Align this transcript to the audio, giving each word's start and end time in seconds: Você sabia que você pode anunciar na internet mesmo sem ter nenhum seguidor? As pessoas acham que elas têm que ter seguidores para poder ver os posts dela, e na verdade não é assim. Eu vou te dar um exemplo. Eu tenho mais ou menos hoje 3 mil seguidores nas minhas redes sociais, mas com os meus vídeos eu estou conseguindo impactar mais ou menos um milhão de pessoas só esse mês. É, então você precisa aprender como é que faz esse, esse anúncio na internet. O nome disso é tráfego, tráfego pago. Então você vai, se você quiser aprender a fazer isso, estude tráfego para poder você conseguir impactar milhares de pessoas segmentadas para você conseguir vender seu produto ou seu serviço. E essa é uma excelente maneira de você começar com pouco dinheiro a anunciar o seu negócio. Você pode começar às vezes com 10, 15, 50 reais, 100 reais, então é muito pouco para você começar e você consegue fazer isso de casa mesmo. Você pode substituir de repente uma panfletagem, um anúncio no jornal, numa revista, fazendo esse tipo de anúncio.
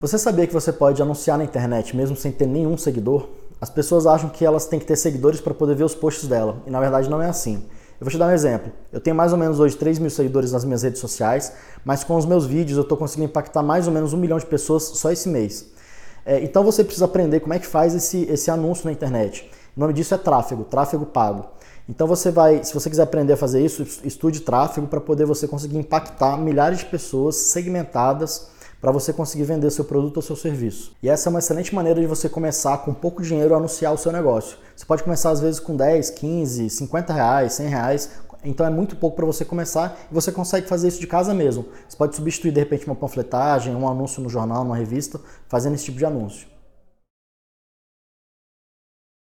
Você 0.00 0.16
sabia 0.16 0.46
que 0.46 0.54
você 0.54 0.72
pode 0.72 1.02
anunciar 1.02 1.36
na 1.36 1.42
internet 1.42 1.96
mesmo 1.96 2.14
sem 2.14 2.30
ter 2.30 2.46
nenhum 2.46 2.78
seguidor? 2.78 3.30
As 3.60 3.68
pessoas 3.68 4.06
acham 4.06 4.30
que 4.30 4.44
elas 4.44 4.64
têm 4.64 4.78
que 4.78 4.86
ter 4.86 4.94
seguidores 4.94 5.40
para 5.40 5.52
poder 5.52 5.74
ver 5.74 5.82
os 5.82 5.92
posts 5.92 6.28
dela, 6.28 6.62
e 6.64 6.70
na 6.70 6.78
verdade 6.78 7.10
não 7.10 7.20
é 7.20 7.28
assim. 7.28 7.64
Eu 8.00 8.04
vou 8.04 8.08
te 8.08 8.16
dar 8.16 8.28
um 8.28 8.30
exemplo. 8.30 8.70
Eu 8.92 9.00
tenho 9.00 9.16
mais 9.16 9.32
ou 9.32 9.38
menos 9.38 9.58
hoje 9.58 9.76
3 9.76 9.98
mil 9.98 10.08
seguidores 10.08 10.52
nas 10.52 10.64
minhas 10.64 10.84
redes 10.84 11.00
sociais, 11.00 11.52
mas 11.84 12.04
com 12.04 12.14
os 12.14 12.24
meus 12.24 12.46
vídeos 12.46 12.76
eu 12.76 12.84
estou 12.84 12.96
conseguindo 12.96 13.28
impactar 13.28 13.60
mais 13.60 13.88
ou 13.88 13.92
menos 13.92 14.12
um 14.12 14.18
milhão 14.18 14.38
de 14.38 14.46
pessoas 14.46 14.84
só 14.84 15.10
esse 15.10 15.28
mês. 15.28 15.66
É, 16.24 16.44
então 16.44 16.62
você 16.62 16.84
precisa 16.84 17.06
aprender 17.06 17.40
como 17.40 17.54
é 17.54 17.58
que 17.58 17.66
faz 17.66 17.92
esse, 17.92 18.22
esse 18.30 18.52
anúncio 18.52 18.84
na 18.86 18.92
internet. 18.92 19.50
O 19.76 19.80
nome 19.80 19.92
disso 19.92 20.14
é 20.14 20.18
tráfego, 20.18 20.62
tráfego 20.62 21.06
pago. 21.06 21.44
Então 21.88 22.06
você 22.06 22.30
vai, 22.30 22.62
se 22.62 22.72
você 22.72 22.88
quiser 22.88 23.02
aprender 23.02 23.32
a 23.32 23.36
fazer 23.36 23.64
isso, 23.64 23.84
estude 24.04 24.42
tráfego 24.42 24.86
para 24.86 25.00
poder 25.00 25.24
você 25.24 25.48
conseguir 25.48 25.76
impactar 25.76 26.36
milhares 26.36 26.78
de 26.78 26.84
pessoas 26.84 27.34
segmentadas 27.34 28.56
para 28.80 28.92
você 28.92 29.12
conseguir 29.12 29.44
vender 29.44 29.70
seu 29.70 29.84
produto 29.84 30.16
ou 30.16 30.22
seu 30.22 30.36
serviço. 30.36 30.92
E 31.02 31.08
essa 31.08 31.28
é 31.28 31.30
uma 31.30 31.38
excelente 31.38 31.74
maneira 31.74 32.00
de 32.00 32.06
você 32.06 32.28
começar 32.28 32.78
com 32.78 32.94
pouco 32.94 33.22
dinheiro 33.22 33.54
a 33.54 33.58
anunciar 33.58 33.92
o 33.92 33.98
seu 33.98 34.12
negócio. 34.12 34.56
Você 34.76 34.84
pode 34.84 35.02
começar 35.02 35.30
às 35.30 35.40
vezes 35.40 35.60
com 35.60 35.76
10, 35.76 36.10
15, 36.10 36.70
50 36.70 37.12
reais, 37.12 37.54
100 37.54 37.68
reais, 37.68 38.10
então 38.44 38.64
é 38.64 38.70
muito 38.70 38.96
pouco 38.96 39.16
para 39.16 39.26
você 39.26 39.44
começar 39.44 39.98
e 40.10 40.14
você 40.14 40.30
consegue 40.30 40.68
fazer 40.68 40.88
isso 40.88 41.00
de 41.00 41.06
casa 41.06 41.34
mesmo. 41.34 41.66
Você 41.88 41.96
pode 41.96 42.14
substituir 42.14 42.52
de 42.52 42.60
repente 42.60 42.86
uma 42.86 42.94
panfletagem, 42.94 43.74
um 43.74 43.88
anúncio 43.88 44.22
no 44.22 44.28
jornal, 44.28 44.64
numa 44.64 44.76
revista, 44.76 45.20
fazendo 45.48 45.74
esse 45.74 45.84
tipo 45.84 45.98
de 45.98 46.04
anúncio. 46.04 46.46